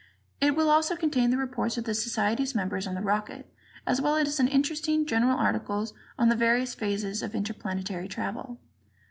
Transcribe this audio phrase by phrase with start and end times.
[0.39, 3.53] It will also contain the reports of the Society's members on the rocket,
[3.85, 8.57] as well as interesting general articles on the various phases of interplanetary travel.